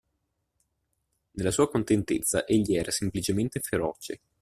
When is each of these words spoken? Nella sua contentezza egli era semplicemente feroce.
Nella 1.33 1.51
sua 1.51 1.69
contentezza 1.69 2.43
egli 2.47 2.75
era 2.75 2.89
semplicemente 2.89 3.59
feroce. 3.59 4.21